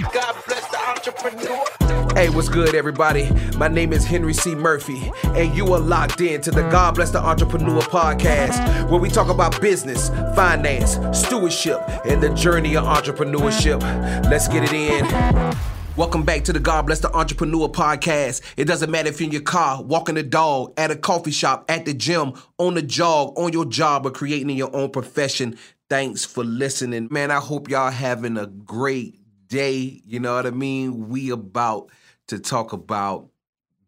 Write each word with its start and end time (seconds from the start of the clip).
God 0.00 0.36
bless 0.46 0.66
the 0.70 0.78
entrepreneur. 0.88 2.14
Hey, 2.14 2.30
what's 2.30 2.48
good, 2.48 2.74
everybody? 2.74 3.30
My 3.58 3.68
name 3.68 3.92
is 3.92 4.06
Henry 4.06 4.32
C. 4.32 4.54
Murphy, 4.54 5.12
and 5.24 5.54
you 5.54 5.70
are 5.74 5.80
locked 5.80 6.22
in 6.22 6.40
to 6.42 6.50
the 6.50 6.62
God 6.70 6.94
Bless 6.94 7.10
the 7.10 7.18
Entrepreneur 7.18 7.82
podcast, 7.82 8.90
where 8.90 8.98
we 8.98 9.10
talk 9.10 9.28
about 9.28 9.60
business, 9.60 10.08
finance, 10.34 10.98
stewardship, 11.12 11.78
and 12.06 12.22
the 12.22 12.30
journey 12.30 12.74
of 12.74 12.84
entrepreneurship. 12.84 13.82
Let's 14.30 14.48
get 14.48 14.62
it 14.64 14.72
in. 14.72 15.56
Welcome 15.94 16.22
back 16.22 16.44
to 16.44 16.54
the 16.54 16.60
God 16.60 16.86
Bless 16.86 17.00
the 17.00 17.12
Entrepreneur 17.14 17.68
podcast. 17.68 18.40
It 18.56 18.64
doesn't 18.64 18.90
matter 18.90 19.10
if 19.10 19.20
you're 19.20 19.26
in 19.26 19.32
your 19.32 19.42
car, 19.42 19.82
walking 19.82 20.14
the 20.14 20.22
dog, 20.22 20.72
at 20.78 20.90
a 20.90 20.96
coffee 20.96 21.32
shop, 21.32 21.66
at 21.68 21.84
the 21.84 21.92
gym, 21.92 22.32
on 22.56 22.74
the 22.74 22.82
jog, 22.82 23.38
on 23.38 23.52
your 23.52 23.66
job, 23.66 24.06
or 24.06 24.10
creating 24.10 24.48
in 24.48 24.56
your 24.56 24.74
own 24.74 24.90
profession. 24.90 25.58
Thanks 25.90 26.24
for 26.24 26.44
listening. 26.44 27.08
Man, 27.10 27.30
I 27.30 27.40
hope 27.40 27.68
y'all 27.68 27.90
having 27.90 28.38
a 28.38 28.46
great 28.46 29.21
day. 29.52 30.00
You 30.06 30.18
know 30.18 30.34
what 30.34 30.46
I 30.46 30.50
mean? 30.50 31.08
We 31.10 31.30
about 31.30 31.90
to 32.28 32.38
talk 32.38 32.72
about 32.72 33.28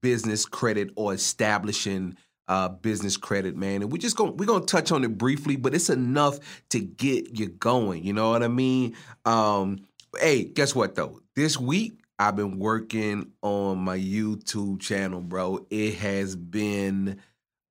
business 0.03 0.45
credit 0.45 0.91
or 0.95 1.15
establishing 1.15 2.17
uh, 2.47 2.69
business 2.69 3.17
credit, 3.17 3.57
man. 3.57 3.81
And 3.81 3.91
we 3.91 3.99
just 3.99 4.17
gonna 4.17 4.33
we're 4.33 4.45
gonna 4.45 4.67
touch 4.67 4.93
on 4.93 5.03
it 5.03 5.17
briefly, 5.17 5.57
but 5.57 5.75
it's 5.75 5.89
enough 5.89 6.39
to 6.69 6.81
get 6.81 7.39
you 7.39 7.49
going. 7.49 8.05
You 8.05 8.13
know 8.13 8.31
what 8.31 8.43
I 8.43 8.49
mean? 8.49 8.95
Um, 9.25 9.87
hey, 10.21 10.45
guess 10.45 10.75
what 10.75 10.95
though? 10.95 11.21
This 11.35 11.59
week 11.59 11.99
I've 12.19 12.37
been 12.37 12.59
working 12.59 13.33
on 13.43 13.79
my 13.79 13.99
YouTube 13.99 14.81
channel, 14.81 15.23
bro. 15.23 15.67
It 15.71 15.95
has 15.95 16.37
been 16.37 17.21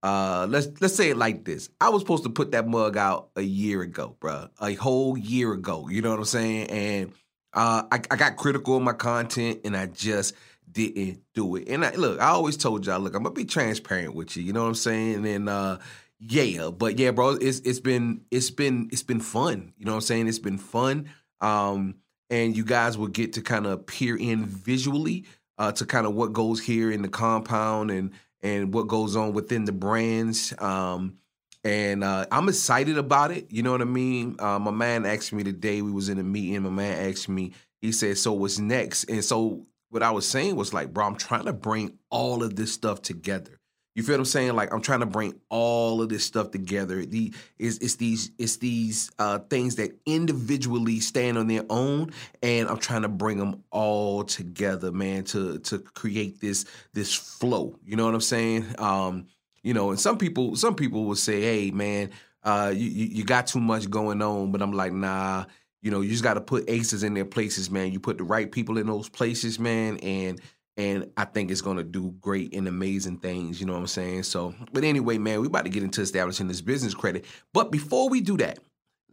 uh 0.02 0.48
let's 0.50 0.68
let's 0.82 0.96
say 0.96 1.12
it 1.12 1.18
like 1.18 1.46
this. 1.46 1.70
I 1.80 1.90
was 1.90 2.02
supposed 2.02 2.24
to 2.24 2.32
put 2.32 2.54
that 2.54 2.68
mug 2.68 2.98
out 2.98 3.30
a 3.36 3.44
year 3.44 3.84
ago, 3.84 4.16
bro. 4.20 4.48
A 4.60 4.74
whole 4.74 5.16
year 5.16 5.54
ago. 5.54 5.88
You 5.88 6.02
know 6.02 6.10
what 6.10 6.20
I'm 6.20 6.26
saying? 6.26 6.68
And 6.72 7.14
uh 7.54 7.84
I, 7.92 8.02
I 8.12 8.16
got 8.16 8.38
critical 8.38 8.78
of 8.78 8.84
my 8.84 8.94
content 8.94 9.62
and 9.66 9.76
I 9.76 9.88
just 9.88 10.36
didn't 10.72 11.22
do 11.34 11.56
it. 11.56 11.68
And 11.68 11.86
I, 11.86 11.92
look, 11.96 12.20
I 12.20 12.30
always 12.30 12.58
told 12.58 12.86
y'all, 12.86 13.00
look, 13.00 13.16
I'm 13.16 13.24
gonna 13.24 13.36
be 13.36 13.46
transparent 13.46 14.16
with 14.16 14.36
you. 14.36 14.44
You 14.44 14.54
know 14.54 14.64
what 14.64 14.70
I'm 14.70 14.76
saying? 14.76 15.26
And 15.26 15.50
uh 15.50 15.78
yeah, 16.20 16.70
but 16.70 17.00
yeah, 17.00 17.12
bro, 17.12 17.32
it's 17.32 17.60
it's 17.60 17.80
been 17.80 18.22
it's 18.32 18.50
been 18.50 18.90
it's 18.92 19.04
been 19.04 19.20
fun. 19.20 19.74
You 19.78 19.86
know 19.86 19.92
what 19.92 19.98
I'm 19.98 20.02
saying? 20.02 20.28
It's 20.28 20.40
been 20.40 20.58
fun. 20.58 21.10
Um 21.42 21.96
and 22.30 22.58
you 22.58 22.66
guys 22.66 22.98
will 22.98 23.08
get 23.08 23.34
to 23.34 23.42
kind 23.42 23.68
of 23.68 23.86
peer 23.86 24.16
in 24.16 24.46
visually 24.46 25.26
uh, 25.58 25.72
to 25.74 25.86
kind 25.86 26.06
of 26.08 26.16
what 26.16 26.34
goes 26.34 26.62
here 26.62 26.92
in 26.92 27.02
the 27.02 27.08
compound 27.08 27.92
and 27.92 28.12
and 28.42 28.74
what 28.74 28.88
goes 28.88 29.16
on 29.16 29.34
within 29.34 29.66
the 29.66 29.72
brands. 29.72 30.54
Um, 30.60 31.18
and 31.64 32.04
uh, 32.04 32.26
I'm 32.32 32.50
excited 32.50 32.98
about 32.98 33.32
it. 33.32 33.52
You 33.52 33.64
know 33.64 33.72
what 33.72 33.82
I 33.82 33.86
mean? 33.86 34.36
Uh, 34.40 34.60
my 34.60 34.72
man 34.72 35.06
asked 35.06 35.34
me 35.34 35.44
today. 35.44 35.82
We 35.82 35.92
was 35.92 36.10
in 36.10 36.20
a 36.20 36.24
meeting. 36.24 36.64
My 36.64 36.70
man 36.70 37.10
asked 37.10 37.30
me. 37.30 37.54
He 37.82 37.92
said, 37.92 38.18
"So 38.18 38.34
what's 38.34 38.60
next?" 38.60 39.06
And 39.06 39.24
so 39.24 39.66
what 39.94 40.02
I 40.04 40.10
was 40.12 40.28
saying 40.28 40.56
was 40.56 40.74
like, 40.74 40.92
bro, 40.92 41.06
I'm 41.06 41.16
trying 41.16 41.46
to 41.46 41.54
bring 41.54 42.00
all 42.10 42.42
of 42.42 42.56
this 42.56 42.74
stuff 42.74 43.04
together. 43.04 43.52
You 43.96 44.02
feel 44.02 44.16
what 44.16 44.22
I'm 44.22 44.26
saying? 44.26 44.56
Like 44.56 44.74
I'm 44.74 44.82
trying 44.82 45.02
to 45.02 45.06
bring 45.06 45.40
all 45.50 46.02
of 46.02 46.10
this 46.10 46.26
stuff 46.26 46.50
together. 46.50 47.06
The 47.06 47.32
is 47.60 47.78
it's 47.78 47.96
these 47.96 48.32
it's 48.40 48.58
these 48.58 49.12
uh, 49.20 49.38
things 49.38 49.76
that 49.76 49.92
individually 50.08 51.00
stand 51.00 51.38
on 51.38 51.46
their 51.46 51.64
own, 51.70 52.12
and 52.42 52.68
I'm 52.70 52.80
trying 52.80 53.04
to 53.04 53.08
bring 53.08 53.38
them 53.38 53.64
all 53.70 54.24
together, 54.24 54.92
man, 54.92 55.26
to 55.26 55.60
to 55.60 55.78
create 55.78 56.42
this 56.42 56.66
this 56.94 57.14
flow. 57.14 57.78
You 57.86 57.96
know 57.96 58.06
what 58.06 58.16
I'm 58.16 58.22
saying? 58.22 58.66
Um, 58.80 59.28
you 59.64 59.74
know, 59.74 59.90
and 59.90 60.00
some 60.00 60.18
people 60.18 60.56
some 60.56 60.76
people 60.76 61.06
will 61.06 61.16
say, 61.16 61.42
"Hey, 61.42 61.72
man, 61.72 62.12
uh, 62.44 62.74
you 62.76 62.90
you 62.90 63.24
got 63.24 63.48
too 63.48 63.60
much 63.60 63.90
going 63.90 64.22
on," 64.22 64.52
but 64.52 64.62
I'm 64.62 64.74
like, 64.74 64.94
nah. 64.94 65.46
You 65.82 65.92
know, 65.92 66.00
you 66.00 66.12
just 66.12 66.24
got 66.24 66.36
to 66.36 66.42
put 66.42 66.70
aces 66.70 67.04
in 67.04 67.14
their 67.14 67.26
places, 67.26 67.70
man. 67.70 67.92
You 67.92 68.00
put 68.00 68.18
the 68.18 68.24
right 68.24 68.50
people 68.50 68.78
in 68.78 68.88
those 68.88 69.10
places, 69.10 69.60
man, 69.60 69.98
and 69.98 70.40
and 70.78 71.12
I 71.18 71.26
think 71.26 71.52
it's 71.52 71.62
to 71.62 71.84
do 71.84 72.16
great 72.20 72.54
and 72.54 72.68
amazing 72.68 73.18
things. 73.20 73.60
You 73.60 73.68
know 73.68 73.74
what 73.74 73.80
I'm 73.80 73.88
saying? 73.88 74.24
So, 74.24 74.56
but 74.72 74.84
anyway, 74.84 75.18
man, 75.18 75.42
we 75.42 75.48
about 75.48 75.66
to 75.66 75.70
get 75.70 75.84
into 75.84 76.02
establishing 76.02 76.48
this 76.48 76.62
business 76.62 76.94
credit. 76.94 77.26
But 77.54 77.72
before 77.72 78.10
we 78.10 78.22
do 78.22 78.38
that, 78.38 78.60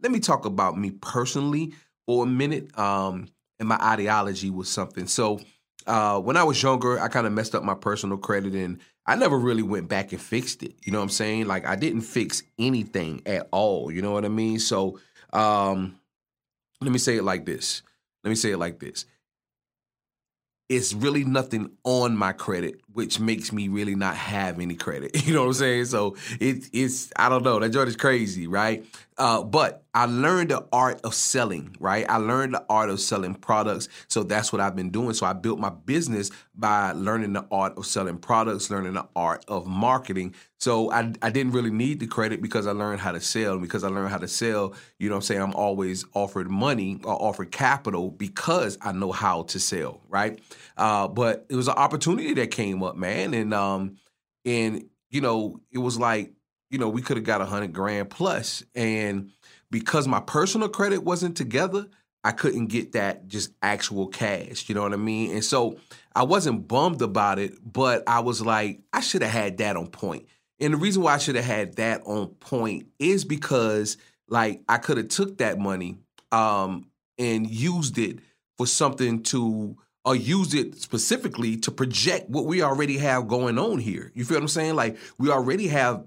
let 0.01 0.11
me 0.11 0.19
talk 0.19 0.45
about 0.45 0.77
me 0.77 0.91
personally 0.91 1.73
for 2.07 2.23
a 2.23 2.27
minute. 2.27 2.77
Um, 2.79 3.27
and 3.59 3.69
my 3.69 3.77
ideology 3.79 4.49
was 4.49 4.69
something. 4.69 5.05
So, 5.05 5.39
uh, 5.85 6.19
when 6.19 6.35
I 6.35 6.43
was 6.43 6.61
younger, 6.61 6.99
I 6.99 7.07
kind 7.09 7.27
of 7.27 7.33
messed 7.33 7.53
up 7.53 7.63
my 7.63 7.75
personal 7.75 8.17
credit, 8.17 8.53
and 8.55 8.79
I 9.05 9.15
never 9.15 9.37
really 9.37 9.63
went 9.63 9.89
back 9.89 10.11
and 10.11 10.21
fixed 10.21 10.63
it. 10.63 10.75
You 10.83 10.91
know 10.91 10.99
what 10.99 11.05
I'm 11.05 11.09
saying? 11.09 11.47
Like 11.47 11.65
I 11.65 11.75
didn't 11.75 12.01
fix 12.01 12.43
anything 12.59 13.21
at 13.25 13.47
all. 13.51 13.91
You 13.91 14.01
know 14.01 14.11
what 14.11 14.25
I 14.25 14.29
mean? 14.29 14.59
So, 14.59 14.99
um, 15.33 15.99
let 16.81 16.91
me 16.91 16.99
say 16.99 17.17
it 17.17 17.23
like 17.23 17.45
this. 17.45 17.81
Let 18.23 18.29
me 18.29 18.35
say 18.35 18.51
it 18.51 18.57
like 18.57 18.79
this 18.79 19.05
it's 20.71 20.93
really 20.93 21.25
nothing 21.25 21.69
on 21.83 22.15
my 22.15 22.31
credit, 22.31 22.79
which 22.93 23.19
makes 23.19 23.51
me 23.51 23.67
really 23.67 23.93
not 23.93 24.15
have 24.15 24.57
any 24.57 24.75
credit. 24.75 25.11
You 25.31 25.33
know 25.33 25.41
what 25.41 25.47
I'm 25.47 25.53
saying? 25.53 25.85
So 25.85 26.15
it, 26.39 26.69
it's 26.73 27.11
I 27.15 27.27
don't 27.29 27.43
know. 27.43 27.59
That 27.59 27.69
joint 27.69 27.89
is 27.89 27.95
crazy, 27.95 28.47
right? 28.47 28.85
Uh, 29.17 29.43
but 29.43 29.83
I 29.93 30.05
learned 30.05 30.49
the 30.51 30.65
art 30.71 31.01
of 31.03 31.13
selling, 31.13 31.75
right? 31.79 32.09
I 32.09 32.17
learned 32.17 32.53
the 32.53 32.65
art 32.69 32.89
of 32.89 32.99
selling 32.99 33.35
products. 33.35 33.89
So 34.07 34.23
that's 34.23 34.51
what 34.51 34.61
I've 34.61 34.75
been 34.75 34.89
doing. 34.89 35.13
So 35.13 35.25
I 35.25 35.33
built 35.33 35.59
my 35.59 35.69
business 35.69 36.31
by 36.55 36.93
learning 36.93 37.33
the 37.33 37.45
art 37.51 37.77
of 37.77 37.85
selling 37.85 38.17
products, 38.17 38.69
learning 38.71 38.93
the 38.93 39.07
art 39.15 39.43
of 39.47 39.67
marketing. 39.67 40.33
So 40.61 40.91
I, 40.91 41.11
I 41.23 41.31
didn't 41.31 41.53
really 41.53 41.71
need 41.71 41.99
the 41.99 42.05
credit 42.05 42.39
because 42.39 42.67
I 42.67 42.71
learned 42.71 43.01
how 43.01 43.11
to 43.13 43.19
sell. 43.19 43.53
And 43.53 43.63
because 43.63 43.83
I 43.83 43.87
learned 43.87 44.11
how 44.11 44.19
to 44.19 44.27
sell, 44.27 44.75
you 44.99 45.09
know 45.09 45.15
what 45.15 45.21
I'm 45.21 45.23
saying? 45.23 45.41
I'm 45.41 45.55
always 45.55 46.05
offered 46.13 46.51
money 46.51 46.99
or 47.03 47.19
offered 47.19 47.51
capital 47.51 48.11
because 48.11 48.77
I 48.79 48.91
know 48.91 49.11
how 49.11 49.41
to 49.43 49.59
sell, 49.59 50.01
right? 50.07 50.39
Uh, 50.77 51.07
but 51.07 51.47
it 51.49 51.55
was 51.55 51.67
an 51.67 51.73
opportunity 51.73 52.35
that 52.35 52.51
came 52.51 52.83
up, 52.83 52.95
man. 52.95 53.33
And, 53.33 53.55
um, 53.55 53.97
and, 54.45 54.85
you 55.09 55.19
know, 55.19 55.59
it 55.71 55.79
was 55.79 55.97
like, 55.97 56.33
you 56.69 56.77
know, 56.77 56.89
we 56.89 57.01
could 57.01 57.17
have 57.17 57.25
got 57.25 57.41
a 57.41 57.45
hundred 57.45 57.73
grand 57.73 58.11
plus. 58.11 58.63
And 58.75 59.31
because 59.71 60.07
my 60.07 60.19
personal 60.19 60.69
credit 60.69 61.03
wasn't 61.03 61.35
together, 61.35 61.87
I 62.23 62.33
couldn't 62.33 62.67
get 62.67 62.91
that 62.91 63.27
just 63.27 63.51
actual 63.63 64.09
cash. 64.09 64.69
You 64.69 64.75
know 64.75 64.83
what 64.83 64.93
I 64.93 64.97
mean? 64.97 65.31
And 65.31 65.43
so 65.43 65.79
I 66.15 66.21
wasn't 66.21 66.67
bummed 66.67 67.01
about 67.01 67.39
it, 67.39 67.53
but 67.65 68.03
I 68.05 68.19
was 68.19 68.45
like, 68.45 68.81
I 68.93 68.99
should 68.99 69.23
have 69.23 69.31
had 69.31 69.57
that 69.57 69.75
on 69.75 69.87
point. 69.87 70.27
And 70.61 70.73
the 70.75 70.77
reason 70.77 71.01
why 71.01 71.15
I 71.15 71.17
should 71.17 71.35
have 71.35 71.45
had 71.45 71.75
that 71.77 72.03
on 72.05 72.27
point 72.27 72.87
is 72.99 73.25
because 73.25 73.97
like 74.29 74.61
I 74.69 74.77
could 74.77 74.97
have 74.97 75.09
took 75.09 75.39
that 75.39 75.59
money 75.59 75.97
um, 76.31 76.85
and 77.17 77.49
used 77.49 77.97
it 77.97 78.19
for 78.57 78.67
something 78.67 79.23
to 79.23 79.75
or 80.05 80.15
used 80.15 80.53
it 80.53 80.79
specifically 80.79 81.57
to 81.57 81.71
project 81.71 82.29
what 82.29 82.45
we 82.45 82.63
already 82.63 82.97
have 82.97 83.27
going 83.27 83.59
on 83.59 83.79
here. 83.79 84.11
You 84.15 84.23
feel 84.23 84.37
what 84.37 84.43
I'm 84.43 84.47
saying? 84.47 84.75
Like 84.75 84.97
we 85.17 85.29
already 85.29 85.67
have 85.67 86.05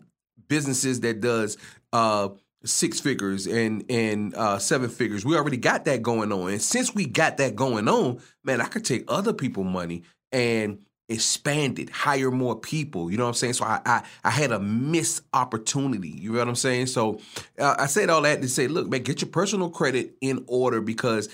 businesses 0.48 1.00
that 1.00 1.21
does 1.21 1.56
uh 1.92 2.28
six 2.65 2.98
figures 2.98 3.47
and 3.47 3.84
and 3.91 4.34
uh 4.34 4.59
seven 4.59 4.88
figures. 4.88 5.25
We 5.25 5.36
already 5.36 5.56
got 5.56 5.84
that 5.84 6.03
going 6.03 6.32
on. 6.32 6.50
And 6.50 6.62
since 6.62 6.94
we 6.94 7.06
got 7.06 7.36
that 7.38 7.54
going 7.56 7.88
on, 7.88 8.21
man, 8.42 8.60
I 8.60 8.66
could 8.66 8.84
take 8.84 9.04
other 9.09 9.32
people 9.32 9.65
money 9.65 10.03
and 10.32 10.78
expand 11.09 11.78
it, 11.78 11.91
hire 11.91 12.31
more 12.31 12.59
people. 12.59 13.10
You 13.10 13.19
know 13.19 13.25
what 13.25 13.31
I'm 13.31 13.34
saying? 13.34 13.54
So 13.54 13.65
I 13.65 13.81
I, 13.84 14.03
I 14.25 14.31
had 14.31 14.53
a 14.53 14.60
missed 14.60 15.22
opportunity. 15.32 16.09
You 16.09 16.32
know 16.32 16.38
what 16.38 16.48
I'm 16.48 16.56
saying? 16.56 16.87
So 16.87 17.20
uh, 17.59 17.76
I 17.78 17.87
said 17.87 18.10
all 18.10 18.22
that 18.22 18.42
to 18.42 18.48
say, 18.48 18.69
look, 18.69 18.88
man, 18.88 19.03
get 19.03 19.20
your 19.20 19.31
personal 19.31 19.70
credit 19.70 20.15
in 20.20 20.44
order 20.47 20.81
because 20.81 21.28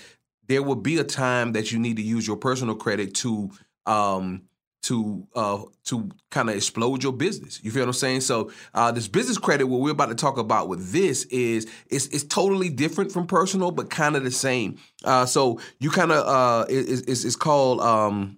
there 0.47 0.63
will 0.63 0.75
be 0.75 0.97
a 0.97 1.03
time 1.03 1.53
that 1.53 1.71
you 1.71 1.79
need 1.79 1.95
to 1.97 2.03
use 2.03 2.27
your 2.27 2.37
personal 2.37 2.75
credit 2.75 3.13
to 3.15 3.51
um 3.85 4.41
to 4.83 5.27
uh 5.35 5.61
to 5.85 6.09
kind 6.31 6.49
of 6.49 6.55
explode 6.55 7.03
your 7.03 7.13
business. 7.13 7.63
You 7.63 7.71
feel 7.71 7.83
what 7.83 7.89
I'm 7.89 7.93
saying? 7.93 8.21
So 8.21 8.51
uh 8.73 8.91
this 8.91 9.07
business 9.07 9.37
credit, 9.37 9.67
what 9.67 9.79
we're 9.79 9.91
about 9.91 10.09
to 10.09 10.15
talk 10.15 10.37
about 10.37 10.67
with 10.67 10.91
this 10.91 11.23
is 11.25 11.71
it's 11.89 12.07
it's 12.07 12.23
totally 12.23 12.69
different 12.69 13.11
from 13.11 13.27
personal, 13.27 13.71
but 13.71 13.89
kind 13.89 14.15
of 14.15 14.23
the 14.23 14.31
same. 14.31 14.79
Uh 15.05 15.25
so 15.25 15.59
you 15.79 15.91
kind 15.91 16.11
of 16.11 16.27
uh 16.27 16.65
it's, 16.67 17.01
it's 17.01 17.23
it's 17.23 17.35
called 17.35 17.79
um 17.79 18.37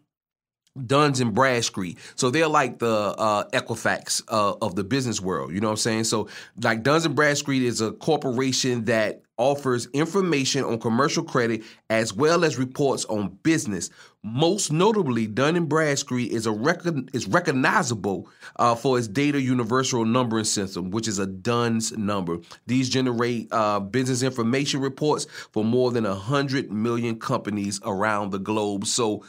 Duns 0.86 1.20
and 1.20 1.34
Bradstreet. 1.34 2.00
So 2.16 2.32
they're 2.32 2.48
like 2.48 2.80
the 2.80 2.88
uh, 2.88 3.48
Equifax 3.50 4.24
uh, 4.28 4.56
of 4.62 4.76
the 4.76 4.84
business 4.84 5.22
world. 5.22 5.54
You 5.54 5.62
know 5.62 5.68
what 5.68 5.74
I'm 5.74 5.78
saying? 5.78 6.06
So 6.06 6.30
like 6.62 6.82
Duns 6.84 7.06
and 7.06 7.16
Bradstreet 7.16 7.62
is 7.62 7.80
a 7.80 7.92
corporation 7.92 8.86
that 8.86 9.22
offers 9.38 9.88
information 9.94 10.64
on 10.64 10.80
commercial 10.80 11.24
credit 11.24 11.64
as 11.90 12.14
well 12.14 12.44
as 12.44 12.58
reports 12.58 13.06
on 13.06 13.30
business. 13.44 13.90
Most 14.24 14.72
notably, 14.72 15.28
Dun 15.28 15.56
and 15.56 15.68
Bradstreet 15.68 16.32
is 16.32 16.46
a 16.46 16.52
recon- 16.52 17.10
is 17.14 17.28
recognizable 17.28 18.30
uh, 18.56 18.74
for 18.74 18.98
its 18.98 19.08
data 19.08 19.42
universal 19.42 20.06
numbering 20.06 20.46
system, 20.46 20.92
which 20.92 21.08
is 21.08 21.20
a 21.20 21.26
DUNS 21.26 21.98
number. 21.98 22.38
These 22.68 22.90
generate 22.90 23.48
uh, 23.52 23.80
business 23.80 24.24
information 24.24 24.80
reports 24.80 25.28
for 25.52 25.66
more 25.66 25.92
than 25.92 26.06
hundred 26.06 26.72
million 26.72 27.20
companies 27.20 27.82
around 27.84 28.32
the 28.32 28.40
globe. 28.40 28.86
So 28.86 29.24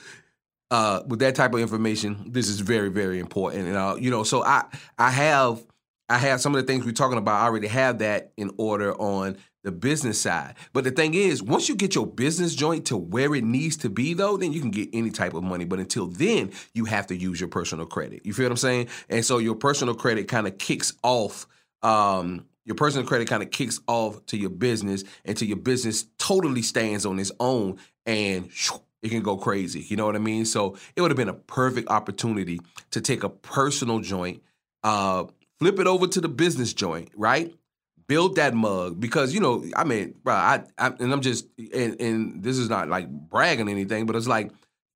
uh, 0.74 1.04
with 1.06 1.20
that 1.20 1.36
type 1.36 1.54
of 1.54 1.60
information, 1.60 2.32
this 2.32 2.48
is 2.48 2.58
very, 2.58 2.88
very 2.88 3.20
important. 3.20 3.68
And 3.68 3.76
uh, 3.76 3.94
you 3.96 4.10
know, 4.10 4.24
so 4.24 4.42
I 4.42 4.64
I 4.98 5.10
have 5.10 5.64
I 6.08 6.18
have 6.18 6.40
some 6.40 6.52
of 6.52 6.60
the 6.60 6.66
things 6.66 6.84
we're 6.84 6.90
talking 6.90 7.16
about. 7.16 7.40
I 7.40 7.44
already 7.44 7.68
have 7.68 8.00
that 8.00 8.32
in 8.36 8.50
order 8.58 8.92
on 9.00 9.36
the 9.62 9.70
business 9.70 10.20
side. 10.20 10.56
But 10.72 10.82
the 10.82 10.90
thing 10.90 11.14
is, 11.14 11.44
once 11.44 11.68
you 11.68 11.76
get 11.76 11.94
your 11.94 12.08
business 12.08 12.56
joint 12.56 12.86
to 12.86 12.96
where 12.96 13.36
it 13.36 13.44
needs 13.44 13.76
to 13.78 13.88
be, 13.88 14.14
though, 14.14 14.36
then 14.36 14.52
you 14.52 14.60
can 14.60 14.72
get 14.72 14.88
any 14.92 15.10
type 15.10 15.34
of 15.34 15.44
money. 15.44 15.64
But 15.64 15.78
until 15.78 16.08
then, 16.08 16.50
you 16.74 16.86
have 16.86 17.06
to 17.06 17.16
use 17.16 17.38
your 17.38 17.48
personal 17.48 17.86
credit. 17.86 18.26
You 18.26 18.32
feel 18.32 18.46
what 18.46 18.50
I'm 18.50 18.56
saying? 18.56 18.88
And 19.08 19.24
so 19.24 19.38
your 19.38 19.54
personal 19.54 19.94
credit 19.94 20.26
kind 20.26 20.48
of 20.48 20.58
kicks 20.58 20.92
off. 21.04 21.46
Um, 21.84 22.46
your 22.64 22.74
personal 22.74 23.06
credit 23.06 23.28
kind 23.28 23.44
of 23.44 23.52
kicks 23.52 23.78
off 23.86 24.26
to 24.26 24.36
your 24.36 24.50
business 24.50 25.04
until 25.24 25.46
your 25.46 25.58
business 25.58 26.06
totally 26.18 26.62
stands 26.62 27.06
on 27.06 27.20
its 27.20 27.30
own 27.38 27.78
and 28.06 28.50
it 29.04 29.10
can 29.10 29.22
go 29.22 29.36
crazy. 29.36 29.80
You 29.80 29.96
know 29.96 30.06
what 30.06 30.16
I 30.16 30.18
mean? 30.18 30.46
So 30.46 30.76
it 30.96 31.02
would 31.02 31.10
have 31.10 31.18
been 31.18 31.28
a 31.28 31.34
perfect 31.34 31.90
opportunity 31.90 32.58
to 32.92 33.02
take 33.02 33.22
a 33.22 33.28
personal 33.28 34.00
joint, 34.00 34.42
uh, 34.82 35.24
flip 35.58 35.78
it 35.78 35.86
over 35.86 36.06
to 36.06 36.20
the 36.22 36.28
business 36.28 36.72
joint, 36.72 37.10
right? 37.14 37.54
Build 38.06 38.36
that 38.36 38.54
mug 38.54 38.98
because 38.98 39.34
you 39.34 39.40
know, 39.40 39.62
I 39.76 39.84
mean, 39.84 40.14
bro, 40.24 40.34
I, 40.34 40.64
I 40.78 40.88
and 40.98 41.12
I'm 41.12 41.20
just 41.20 41.46
and, 41.58 42.00
and 42.00 42.42
this 42.42 42.56
is 42.56 42.70
not 42.70 42.88
like 42.88 43.08
bragging 43.08 43.68
anything, 43.68 44.06
but 44.06 44.16
it's 44.16 44.26
like, 44.26 44.50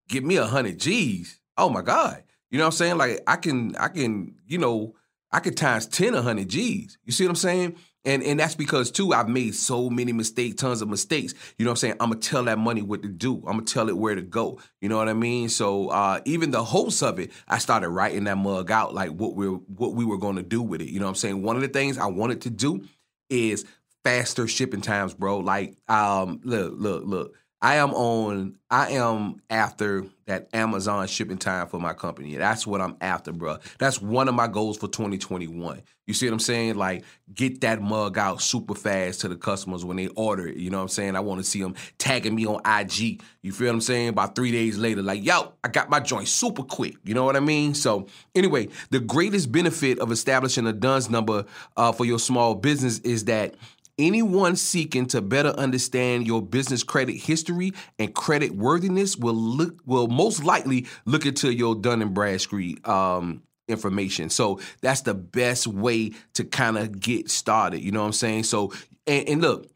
give 0.09 0.25
me 0.25 0.37
a 0.37 0.47
hundred 0.47 0.79
G's. 0.79 1.39
Oh 1.59 1.69
my 1.69 1.83
God. 1.83 2.23
You 2.51 2.57
know 2.57 2.65
what 2.65 2.69
I'm 2.69 2.77
saying? 2.79 2.97
Like 2.97 3.21
I 3.27 3.37
can 3.37 3.77
I 3.77 3.89
can, 3.89 4.37
you 4.47 4.57
know, 4.57 4.95
I 5.31 5.41
could 5.41 5.57
times 5.57 5.87
10 5.87 6.15
a 6.15 6.17
100 6.17 6.49
G's. 6.49 6.97
You 7.05 7.13
see 7.13 7.25
what 7.25 7.31
I'm 7.31 7.37
saying? 7.37 7.77
And 8.05 8.23
and 8.23 8.39
that's 8.39 8.55
because 8.55 8.91
too, 8.91 9.13
I've 9.13 9.29
made 9.29 9.55
so 9.55 9.91
many 9.91 10.13
mistakes, 10.13 10.57
tons 10.57 10.81
of 10.83 10.89
mistakes. 10.89 11.35
You 11.59 11.65
know 11.65 11.71
what 11.71 11.73
I'm 11.73 11.77
saying? 11.77 11.95
I'm 12.01 12.11
gonna 12.11 12.21
tell 12.21 12.45
that 12.45 12.59
money 12.59 12.81
what 12.81 13.03
to 13.03 13.09
do. 13.09 13.37
I'm 13.47 13.55
gonna 13.55 13.63
tell 13.63 13.89
it 13.89 13.97
where 13.97 14.15
to 14.15 14.23
go. 14.23 14.61
You 14.81 14.89
know 14.89 14.97
what 14.97 15.09
I 15.09 15.15
mean? 15.15 15.49
So 15.49 15.89
uh, 15.89 16.21
even 16.25 16.51
the 16.51 16.65
host 16.65 17.03
of 17.03 17.19
it, 17.19 17.33
I 17.49 17.59
started 17.59 17.89
writing 17.89 18.25
that 18.25 18.39
mug 18.39 18.71
out 18.71 18.95
like 18.95 19.11
what 19.11 19.35
we're 19.35 19.51
what 19.51 19.95
we 19.95 20.05
were 20.05 20.19
gonna 20.19 20.43
do 20.43 20.63
with 20.63 20.81
it. 20.81 20.89
You 20.89 21.01
know 21.01 21.07
what 21.07 21.11
I'm 21.11 21.17
saying? 21.17 21.43
One 21.43 21.57
of 21.57 21.63
the 21.63 21.69
things 21.69 21.99
I 21.99 22.07
wanted 22.07 22.43
to 22.43 22.51
do 22.51 22.85
is 23.29 23.65
faster 24.05 24.47
shipping 24.49 24.81
times, 24.81 25.13
bro. 25.15 25.39
Like, 25.39 25.77
um, 25.89 26.41
look, 26.45 26.73
look, 26.77 27.05
look. 27.05 27.35
I 27.61 27.77
am 27.77 27.93
on. 27.93 28.57
I 28.71 28.93
am 28.93 29.41
after 29.51 30.05
that 30.27 30.49
Amazon 30.53 31.07
shipping 31.09 31.39
time 31.39 31.67
for 31.67 31.81
my 31.81 31.93
company. 31.93 32.37
That's 32.37 32.67
what 32.67 32.81
I'm 32.81 32.97
after, 33.01 33.33
bro. 33.33 33.59
That's 33.79 34.01
one 34.01 34.29
of 34.29 34.35
my 34.35 34.47
goals 34.47 34.77
for 34.77 34.87
2021. 34.87 35.83
You 36.07 36.15
see 36.15 36.27
what 36.27 36.35
I'm 36.35 36.39
saying? 36.39 36.77
Like, 36.77 37.05
get 37.35 37.63
that 37.63 37.83
mug 37.83 38.17
out 38.17 38.41
super 38.41 38.75
fast 38.75 39.23
to 39.23 39.29
the 39.29 39.37
customers 39.37 39.85
when 39.85 39.97
they 39.97 40.09
order 40.09 40.47
it. 40.47 40.57
You 40.57 40.71
know 40.71 40.79
what 40.79 40.85
I'm 40.85 40.89
saying? 40.89 41.17
I 41.17 41.21
want 41.21 41.41
to 41.41 41.45
see 41.45 41.61
them 41.61 41.75
tagging 41.99 42.35
me 42.35 42.47
on 42.47 42.61
IG. 42.65 43.23
You 43.43 43.53
feel 43.53 43.69
what 43.69 43.75
I'm 43.75 43.81
saying? 43.81 44.09
About 44.09 44.37
three 44.37 44.53
days 44.53 44.79
later, 44.79 45.03
like, 45.03 45.25
yo, 45.25 45.55
I 45.65 45.69
got 45.69 45.91
my 45.91 46.01
joint 46.01 46.29
super 46.29 46.63
quick. 46.63 46.97
You 47.05 47.15
know 47.15 47.25
what 47.25 47.37
I 47.37 47.41
mean? 47.41 47.75
So, 47.75 48.07
anyway, 48.35 48.69
the 48.91 49.01
greatest 49.01 49.51
benefit 49.51 49.99
of 49.99 50.13
establishing 50.13 50.67
a 50.67 50.73
DUNS 50.73 51.11
number 51.11 51.45
uh, 51.77 51.93
for 51.93 52.05
your 52.05 52.19
small 52.19 52.55
business 52.55 52.99
is 53.01 53.25
that 53.25 53.55
Anyone 53.99 54.55
seeking 54.55 55.07
to 55.07 55.21
better 55.21 55.51
understand 55.51 56.27
your 56.27 56.41
business 56.41 56.85
credit 56.85 57.17
history 57.17 57.73
and 57.99 58.15
credit 58.15 58.53
worthiness 58.53 59.17
will 59.17 59.35
look 59.35 59.81
will 59.87 60.07
most 60.07 60.45
likely 60.45 60.87
look 61.05 61.27
into 61.27 61.53
your 61.53 61.75
Dun 61.75 62.01
and 62.01 62.15
Bradstreet 62.15 62.87
um, 62.87 63.43
information. 63.67 64.31
So 64.31 64.61
that's 64.83 65.01
the 65.01 65.15
best 65.15 65.67
way 65.67 66.13
to 66.35 66.45
kind 66.45 66.79
of 66.79 67.01
get 67.01 67.29
started. 67.31 67.81
You 67.81 67.91
know 67.91 68.01
what 68.01 68.07
I'm 68.07 68.13
saying? 68.13 68.45
So 68.45 68.73
and, 69.07 69.29
and 69.29 69.41
look, 69.41 69.69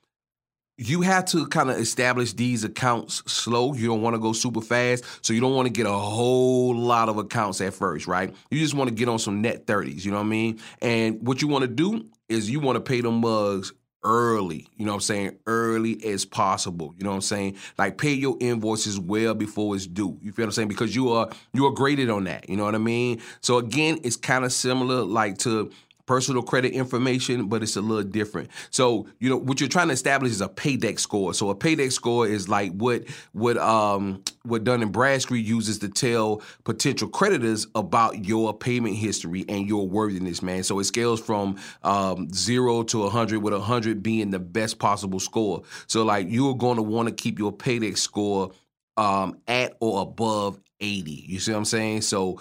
you 0.78 1.02
have 1.02 1.24
to 1.26 1.46
kind 1.46 1.70
of 1.70 1.78
establish 1.78 2.32
these 2.32 2.64
accounts 2.64 3.22
slow. 3.30 3.74
You 3.74 3.88
don't 3.88 4.02
want 4.02 4.14
to 4.14 4.20
go 4.20 4.32
super 4.32 4.60
fast. 4.60 5.04
So 5.24 5.32
you 5.32 5.40
don't 5.40 5.54
want 5.54 5.66
to 5.66 5.72
get 5.72 5.86
a 5.86 5.92
whole 5.92 6.74
lot 6.74 7.08
of 7.08 7.18
accounts 7.18 7.60
at 7.60 7.74
first, 7.74 8.06
right? 8.06 8.34
You 8.50 8.58
just 8.58 8.74
want 8.74 8.88
to 8.88 8.94
get 8.94 9.08
on 9.08 9.18
some 9.18 9.42
net 9.42 9.66
30s, 9.66 10.04
you 10.04 10.10
know 10.10 10.18
what 10.18 10.24
I 10.26 10.28
mean? 10.28 10.60
And 10.80 11.26
what 11.26 11.42
you 11.42 11.48
want 11.48 11.62
to 11.62 11.68
do 11.68 12.06
is 12.28 12.48
you 12.48 12.60
want 12.60 12.76
to 12.76 12.80
pay 12.80 13.00
them 13.00 13.20
mugs 13.20 13.72
early, 14.04 14.68
you 14.76 14.84
know 14.84 14.92
what 14.92 14.96
I'm 14.96 15.00
saying? 15.02 15.38
Early 15.46 16.04
as 16.04 16.24
possible. 16.24 16.94
You 16.96 17.04
know 17.04 17.10
what 17.10 17.16
I'm 17.16 17.22
saying? 17.22 17.56
Like 17.78 17.98
pay 17.98 18.12
your 18.12 18.36
invoices 18.40 18.98
well 18.98 19.34
before 19.34 19.74
it's 19.76 19.86
due. 19.86 20.18
You 20.22 20.32
feel 20.32 20.44
what 20.44 20.48
I'm 20.48 20.52
saying? 20.52 20.68
Because 20.68 20.94
you 20.94 21.10
are 21.12 21.28
you 21.52 21.66
are 21.66 21.72
graded 21.72 22.10
on 22.10 22.24
that. 22.24 22.48
You 22.48 22.56
know 22.56 22.64
what 22.64 22.74
I 22.74 22.78
mean? 22.78 23.20
So 23.40 23.58
again, 23.58 23.98
it's 24.02 24.16
kind 24.16 24.44
of 24.44 24.52
similar 24.52 25.02
like 25.02 25.38
to 25.38 25.70
personal 26.12 26.42
credit 26.42 26.74
information, 26.74 27.48
but 27.48 27.62
it's 27.62 27.74
a 27.74 27.80
little 27.80 28.04
different. 28.04 28.50
So, 28.68 29.06
you 29.18 29.30
know, 29.30 29.38
what 29.38 29.60
you're 29.60 29.68
trying 29.70 29.86
to 29.86 29.94
establish 29.94 30.30
is 30.30 30.42
a 30.42 30.48
paydex 30.48 31.00
score. 31.00 31.32
So 31.32 31.48
a 31.48 31.54
paydex 31.54 31.92
score 31.92 32.26
is 32.26 32.50
like 32.50 32.70
what 32.72 33.04
what 33.32 33.56
um 33.56 34.22
what 34.42 34.62
Dun 34.62 34.82
and 34.82 34.92
Bradstreet 34.92 35.42
uses 35.42 35.78
to 35.78 35.88
tell 35.88 36.42
potential 36.64 37.08
creditors 37.08 37.66
about 37.74 38.26
your 38.26 38.52
payment 38.52 38.94
history 38.94 39.46
and 39.48 39.66
your 39.66 39.88
worthiness, 39.88 40.42
man. 40.42 40.64
So 40.64 40.80
it 40.80 40.84
scales 40.84 41.18
from 41.18 41.56
um, 41.82 42.28
zero 42.34 42.82
to 42.82 42.98
100, 43.04 43.42
with 43.42 43.54
100 43.54 44.02
being 44.02 44.32
the 44.32 44.38
best 44.38 44.78
possible 44.78 45.18
score. 45.18 45.62
So, 45.86 46.04
like, 46.04 46.26
you're 46.28 46.54
going 46.54 46.76
to 46.76 46.82
want 46.82 47.08
to 47.08 47.14
keep 47.14 47.38
your 47.38 47.52
paydex 47.52 47.98
score 47.98 48.52
um, 48.98 49.38
at 49.48 49.78
or 49.80 50.02
above 50.02 50.60
80. 50.78 51.24
You 51.26 51.38
see 51.38 51.52
what 51.52 51.58
I'm 51.58 51.64
saying? 51.64 52.02
So 52.02 52.38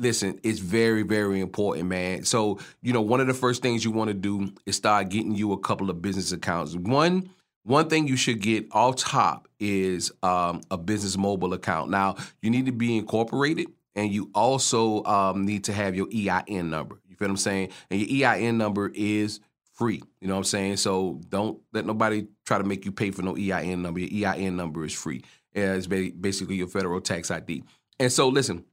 listen, 0.00 0.40
it's 0.42 0.58
very, 0.58 1.02
very 1.02 1.40
important, 1.40 1.86
man. 1.86 2.24
So, 2.24 2.58
you 2.82 2.92
know, 2.92 3.02
one 3.02 3.20
of 3.20 3.26
the 3.26 3.34
first 3.34 3.62
things 3.62 3.84
you 3.84 3.90
want 3.90 4.08
to 4.08 4.14
do 4.14 4.52
is 4.66 4.76
start 4.76 5.10
getting 5.10 5.34
you 5.34 5.52
a 5.52 5.58
couple 5.58 5.90
of 5.90 6.02
business 6.02 6.32
accounts. 6.32 6.74
One, 6.74 7.30
one 7.64 7.88
thing 7.88 8.08
you 8.08 8.16
should 8.16 8.40
get 8.40 8.66
off 8.72 8.96
top 8.96 9.48
is 9.58 10.10
um, 10.22 10.62
a 10.70 10.78
business 10.78 11.16
mobile 11.16 11.52
account. 11.52 11.90
Now, 11.90 12.16
you 12.40 12.50
need 12.50 12.66
to 12.66 12.72
be 12.72 12.96
incorporated 12.96 13.68
and 13.94 14.10
you 14.10 14.30
also 14.34 15.04
um, 15.04 15.44
need 15.44 15.64
to 15.64 15.72
have 15.72 15.94
your 15.94 16.08
EIN 16.08 16.70
number. 16.70 17.00
You 17.08 17.16
feel 17.16 17.28
what 17.28 17.32
I'm 17.32 17.36
saying? 17.36 17.68
And 17.90 18.00
your 18.00 18.28
EIN 18.28 18.56
number 18.56 18.90
is 18.94 19.40
free. 19.74 20.02
You 20.20 20.28
know 20.28 20.34
what 20.34 20.38
I'm 20.38 20.44
saying? 20.44 20.76
So 20.78 21.20
don't 21.28 21.60
let 21.72 21.86
nobody 21.86 22.26
try 22.46 22.58
to 22.58 22.64
make 22.64 22.84
you 22.84 22.92
pay 22.92 23.10
for 23.10 23.22
no 23.22 23.36
EIN 23.36 23.82
number. 23.82 24.00
Your 24.00 24.30
EIN 24.30 24.56
number 24.56 24.84
is 24.84 24.94
free. 24.94 25.22
It's 25.52 25.86
basically 25.86 26.56
your 26.56 26.68
federal 26.68 27.00
tax 27.00 27.30
ID. 27.30 27.64
And 27.98 28.10
so, 28.10 28.28
listen, 28.28 28.64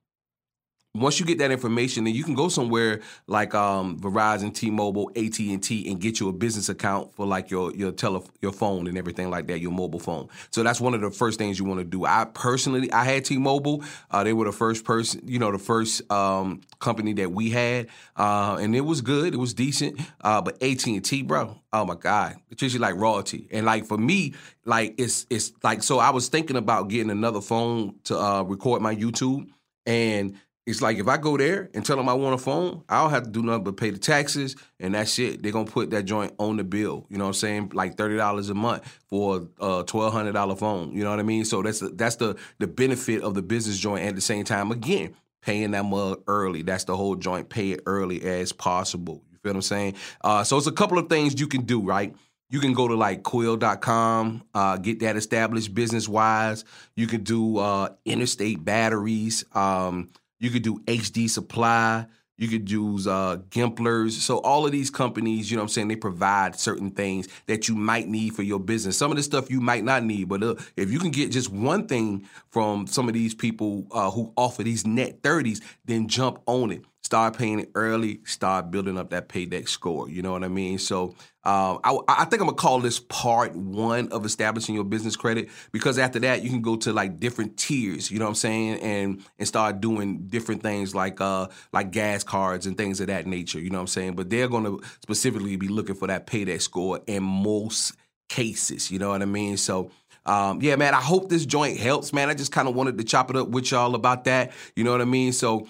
once 1.00 1.20
you 1.20 1.26
get 1.26 1.38
that 1.40 1.52
information, 1.52 2.04
then 2.04 2.14
you 2.14 2.24
can 2.24 2.34
go 2.34 2.50
somewhere 2.50 3.02
like 3.28 3.54
um, 3.54 4.00
Verizon, 4.00 4.54
T-Mobile, 4.54 5.12
AT 5.16 5.40
and 5.40 5.62
T, 5.62 5.90
and 5.90 6.00
get 6.00 6.20
you 6.20 6.30
a 6.30 6.34
business 6.34 6.70
account 6.70 7.14
for 7.14 7.26
like 7.26 7.50
your 7.52 7.74
your 7.76 7.92
tele 7.92 8.24
your 8.42 8.52
phone 8.52 8.88
and 8.88 8.98
everything 8.98 9.30
like 9.30 9.48
that, 9.48 9.60
your 9.60 9.72
mobile 9.72 10.00
phone. 10.00 10.28
So 10.52 10.64
that's 10.64 10.82
one 10.82 10.94
of 10.94 11.02
the 11.02 11.12
first 11.12 11.38
things 11.38 11.60
you 11.60 11.66
want 11.66 11.80
to 11.80 11.86
do. 11.86 12.06
I 12.06 12.26
personally, 12.26 12.92
I 12.92 13.04
had 13.04 13.26
T-Mobile. 13.26 13.84
Uh, 14.12 14.24
they 14.24 14.34
were 14.34 14.46
the 14.46 14.52
first 14.52 14.86
person, 14.86 15.22
you 15.26 15.40
know, 15.40 15.52
the 15.52 15.60
first 15.60 16.10
um, 16.12 16.62
company 16.80 17.14
that 17.14 17.32
we 17.32 17.50
had, 17.50 17.88
uh, 18.16 18.58
and 18.60 18.76
it 18.76 18.82
was 18.82 19.02
good. 19.02 19.34
It 19.34 19.38
was 19.38 19.54
decent. 19.54 20.00
Uh, 20.22 20.42
but 20.42 20.62
AT 20.64 20.86
and 20.88 21.04
T, 21.04 21.22
bro, 21.24 21.58
oh 21.74 21.86
my 21.86 21.96
god, 21.96 22.38
it 22.50 22.58
treats 22.58 22.74
you 22.74 22.80
like 22.80 22.96
royalty. 22.96 23.48
And 23.52 23.66
like 23.66 23.86
for 23.86 23.98
me, 23.98 24.34
like 24.66 24.96
it's 24.98 25.26
it's 25.30 25.54
like 25.64 25.84
so. 25.84 26.00
I 26.00 26.10
was 26.10 26.30
thinking 26.30 26.56
about 26.56 26.90
getting 26.90 27.12
another 27.12 27.42
phone 27.42 27.96
to 28.06 28.18
uh, 28.18 28.44
record 28.44 28.81
my 28.81 28.95
YouTube 28.95 29.48
and 29.88 30.38
it's 30.68 30.81
like 30.81 30.97
if 30.97 31.07
I 31.07 31.16
go 31.16 31.38
there 31.38 31.69
and 31.74 31.86
tell 31.86 31.95
them 31.95 32.09
I 32.09 32.14
want 32.14 32.36
a 32.36 32.38
phone, 32.38 32.83
I 32.90 33.02
don't 33.02 33.09
have 33.12 33.24
to 33.24 33.30
do 33.30 33.42
nothing 33.42 33.64
but 33.64 33.78
pay 33.78 33.90
the 33.90 33.97
taxes 33.97 34.57
and 34.81 34.94
that's 34.94 35.18
it. 35.18 35.42
They're 35.42 35.54
gonna 35.54 35.66
put 35.71 35.92
that 35.92 36.04
joint 36.04 36.33
on 36.40 36.57
the 36.57 36.66
bill. 36.66 37.07
You 37.09 37.18
know 37.18 37.24
what 37.24 37.30
I'm 37.30 37.33
saying? 37.36 37.71
Like 37.74 37.95
thirty 37.95 38.18
dollars 38.18 38.50
a 38.50 38.54
month 38.54 38.83
for 39.09 39.47
a 39.62 39.86
twelve 39.88 40.12
hundred 40.12 40.33
dollar 40.33 40.57
phone. 40.57 40.92
You 40.92 41.06
know 41.06 41.09
what 41.09 41.19
I 41.19 41.24
mean? 41.24 41.45
So 41.45 41.62
that's 41.62 41.80
the, 41.80 41.90
that's 41.90 42.18
the 42.18 42.36
the 42.59 42.68
benefit 42.68 43.24
of 43.24 43.33
the 43.33 43.42
business 43.42 43.80
joint. 43.80 44.06
At 44.06 44.16
the 44.16 44.21
same 44.21 44.44
time, 44.44 44.71
again, 44.71 45.16
paying 45.42 45.71
that 45.71 45.86
mug 45.86 46.21
early. 46.28 46.64
That's 46.64 46.83
the 46.83 46.97
whole 46.97 47.16
joint. 47.16 47.47
Pay 47.47 47.71
it 47.71 47.83
early 47.86 48.21
as 48.24 48.52
possible. 48.52 49.24
You 49.31 49.38
feel 49.38 49.52
what 49.54 49.56
I'm 49.56 49.62
saying? 49.62 49.95
Uh, 50.21 50.44
so 50.44 50.57
it's 50.57 50.68
a 50.68 50.74
couple 50.74 50.97
of 50.97 51.07
things 51.07 51.40
you 51.40 51.47
can 51.47 51.62
do, 51.62 51.81
right? 51.81 52.14
You 52.50 52.59
can 52.59 52.74
go 52.74 52.90
to 52.90 52.95
like 52.95 53.24
quill.com, 53.24 54.44
uh, 54.54 54.78
get 54.78 55.00
that 55.00 55.16
established 55.16 55.74
business 55.74 56.09
wise. 56.09 56.66
You 56.97 57.07
can 57.07 57.24
do 57.24 57.57
uh, 57.57 57.90
interstate 58.06 58.64
batteries. 58.66 59.45
Um, 59.54 60.09
you 60.40 60.50
could 60.50 60.64
do 60.64 60.80
HD 60.82 61.30
Supply. 61.30 62.06
You 62.38 62.48
could 62.48 62.70
use 62.70 63.08
uh, 63.08 63.38
Gimplers. 63.50 64.12
So 64.12 64.38
all 64.40 64.66
of 64.66 64.72
these 64.72 64.92
companies, 64.92 65.50
you 65.50 65.58
know 65.58 65.64
what 65.64 65.66
I'm 65.66 65.70
saying, 65.70 65.88
they 65.88 65.96
provide 65.96 66.56
certain 66.56 66.92
things 66.92 67.28
that 67.48 67.68
you 67.68 67.76
might 67.76 68.08
need 68.08 68.36
for 68.36 68.44
your 68.44 68.60
business. 68.60 68.96
Some 68.96 69.10
of 69.10 69.18
the 69.18 69.24
stuff 69.24 69.50
you 69.50 69.60
might 69.60 69.84
not 69.84 70.04
need, 70.04 70.30
but 70.30 70.44
uh, 70.44 70.56
if 70.76 70.92
you 70.92 71.00
can 71.00 71.10
get 71.10 71.32
just 71.32 71.50
one 71.52 71.88
thing 71.88 72.28
from 72.50 72.86
some 72.86 73.08
of 73.08 73.16
these 73.16 73.34
people 73.34 73.88
uh, 73.92 74.12
who 74.12 74.32
offer 74.38 74.62
these 74.62 74.86
net 74.86 75.24
30s, 75.24 75.64
then 75.86 76.08
jump 76.08 76.40
on 76.46 76.72
it. 76.72 76.84
Start 77.07 77.37
paying 77.37 77.66
early. 77.73 78.19
Start 78.26 78.69
building 78.69 78.97
up 78.97 79.11
that 79.11 79.30
paydex 79.30 79.69
score. 79.69 80.09
You 80.09 80.21
know 80.21 80.33
what 80.33 80.44
I 80.44 80.49
mean? 80.49 80.78
So 80.78 81.16
um, 81.45 81.80
I, 81.81 81.97
I, 82.06 82.26
think 82.26 82.42
I'm 82.42 82.47
gonna 82.47 82.56
call 82.57 82.81
this 82.81 82.99
part 82.99 83.56
one 83.56 84.09
of 84.09 84.26
establishing 84.26 84.76
your 84.76 84.83
business 84.83 85.16
credit 85.16 85.47
because 85.71 85.97
after 85.97 86.19
that 86.19 86.44
you 86.44 86.49
can 86.49 86.61
go 86.61 86.76
to 86.76 86.92
like 86.92 87.18
different 87.18 87.56
tiers. 87.56 88.11
You 88.11 88.19
know 88.19 88.26
what 88.26 88.31
I'm 88.31 88.35
saying? 88.35 88.80
And 88.81 89.23
and 89.40 89.47
start 89.47 89.80
doing 89.80 90.28
different 90.28 90.61
things 90.61 90.94
like 90.94 91.21
uh 91.21 91.47
like 91.71 91.92
gas 91.92 92.26
cards 92.26 92.66
and 92.66 92.78
things 92.78 92.99
of 92.99 93.07
that 93.07 93.26
nature. 93.26 93.61
You 93.61 93.69
know 93.69 93.78
what 93.78 93.83
I'm 93.83 93.87
saying? 93.87 94.18
But 94.18 94.30
they're 94.30 94.49
gonna 94.49 94.76
specifically 95.02 95.56
be 95.56 95.69
looking 95.69 95.95
for 95.95 96.07
that 96.07 96.28
paydex 96.28 96.64
score 96.64 96.99
in 97.07 97.23
most 97.23 97.94
cases. 98.28 98.92
You 98.92 98.99
know 98.99 99.11
what 99.11 99.21
I 99.21 99.26
mean? 99.26 99.56
So. 99.56 99.92
Um, 100.26 100.61
yeah, 100.61 100.76
man, 100.76 100.94
I 100.94 100.99
hope 100.99 101.30
this 101.30 101.45
joint 101.45 101.80
helps, 101.80 102.11
man. 102.11 102.28
I 102.28 102.33
just 102.33 102.52
kind 102.52 102.68
of 102.68 102.76
wanted 102.76 102.97
to 102.97 103.06
chop 103.06 103.30
it 103.30 103.37
up 103.37 103.47
with 103.47 103.71
y'all 103.71 103.95
about 103.95 104.26
that. 104.26 104.52
You 104.76 104.83
know 104.83 104.92
what 104.92 104.99
I 104.99 105.06
mean? 105.06 105.31
So, 105.31 105.69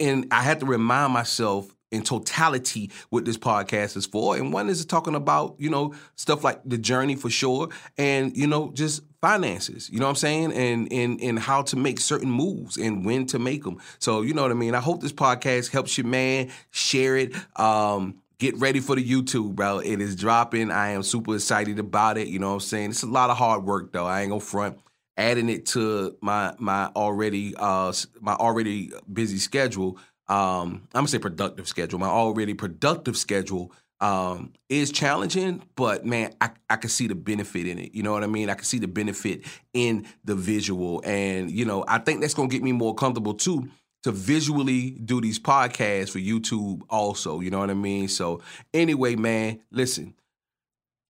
and 0.00 0.26
I 0.30 0.42
had 0.42 0.60
to 0.60 0.66
remind 0.66 1.12
myself 1.12 1.74
in 1.94 2.02
totality 2.02 2.90
what 3.10 3.24
this 3.24 3.38
podcast 3.38 3.96
is 3.96 4.04
for. 4.04 4.36
And 4.36 4.52
one 4.52 4.68
is 4.68 4.84
talking 4.84 5.14
about, 5.14 5.54
you 5.58 5.70
know, 5.70 5.94
stuff 6.16 6.42
like 6.42 6.60
the 6.64 6.76
journey 6.76 7.14
for 7.14 7.30
sure. 7.30 7.68
And, 7.96 8.36
you 8.36 8.46
know, 8.46 8.72
just 8.72 9.02
finances, 9.20 9.88
you 9.90 10.00
know 10.00 10.06
what 10.06 10.10
I'm 10.10 10.16
saying? 10.16 10.52
And 10.52 10.92
and 10.92 11.20
and 11.20 11.38
how 11.38 11.62
to 11.62 11.76
make 11.76 12.00
certain 12.00 12.30
moves 12.30 12.76
and 12.76 13.06
when 13.06 13.26
to 13.26 13.38
make 13.38 13.64
them. 13.64 13.78
So, 13.98 14.22
you 14.22 14.34
know 14.34 14.42
what 14.42 14.50
I 14.50 14.54
mean? 14.54 14.74
I 14.74 14.80
hope 14.80 15.00
this 15.00 15.12
podcast 15.12 15.70
helps 15.70 15.96
you, 15.96 16.04
man. 16.04 16.50
Share 16.72 17.16
it. 17.16 17.32
Um, 17.58 18.20
get 18.38 18.56
ready 18.58 18.80
for 18.80 18.96
the 18.96 19.08
YouTube, 19.08 19.54
bro. 19.54 19.78
It 19.78 20.00
is 20.00 20.16
dropping. 20.16 20.70
I 20.70 20.90
am 20.90 21.02
super 21.02 21.36
excited 21.36 21.78
about 21.78 22.18
it. 22.18 22.28
You 22.28 22.40
know 22.40 22.48
what 22.48 22.54
I'm 22.54 22.60
saying? 22.60 22.90
It's 22.90 23.02
a 23.02 23.06
lot 23.06 23.30
of 23.30 23.38
hard 23.38 23.64
work 23.64 23.92
though. 23.92 24.06
I 24.06 24.22
ain't 24.22 24.30
gonna 24.30 24.40
front. 24.40 24.78
Adding 25.16 25.48
it 25.48 25.66
to 25.66 26.16
my 26.20 26.54
my 26.58 26.86
already 26.96 27.54
uh 27.56 27.92
my 28.20 28.34
already 28.34 28.92
busy 29.12 29.38
schedule 29.38 29.98
um, 30.26 30.88
I'm 30.94 31.00
gonna 31.00 31.08
say 31.08 31.18
productive 31.18 31.68
schedule. 31.68 31.98
My 31.98 32.08
already 32.08 32.54
productive 32.54 33.16
schedule 33.16 33.72
um, 34.00 34.52
is 34.68 34.90
challenging, 34.90 35.62
but 35.76 36.04
man, 36.04 36.34
I, 36.40 36.50
I 36.68 36.76
can 36.76 36.90
see 36.90 37.06
the 37.06 37.14
benefit 37.14 37.66
in 37.66 37.78
it. 37.78 37.94
You 37.94 38.02
know 38.02 38.12
what 38.12 38.24
I 38.24 38.26
mean? 38.26 38.50
I 38.50 38.54
can 38.54 38.64
see 38.64 38.78
the 38.78 38.88
benefit 38.88 39.44
in 39.72 40.06
the 40.24 40.34
visual. 40.34 41.02
And, 41.04 41.50
you 41.50 41.64
know, 41.64 41.84
I 41.86 41.98
think 41.98 42.20
that's 42.20 42.34
gonna 42.34 42.48
get 42.48 42.62
me 42.62 42.72
more 42.72 42.94
comfortable 42.94 43.34
too 43.34 43.68
to 44.02 44.12
visually 44.12 44.90
do 44.90 45.20
these 45.20 45.38
podcasts 45.38 46.10
for 46.10 46.18
YouTube 46.18 46.82
also. 46.90 47.40
You 47.40 47.50
know 47.50 47.58
what 47.58 47.70
I 47.70 47.74
mean? 47.74 48.08
So 48.08 48.42
anyway, 48.72 49.16
man, 49.16 49.60
listen, 49.70 50.14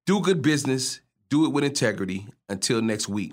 do 0.06 0.20
good 0.20 0.42
business, 0.42 1.00
do 1.28 1.46
it 1.46 1.52
with 1.52 1.64
integrity. 1.64 2.26
Until 2.48 2.82
next 2.82 3.08
week, 3.08 3.32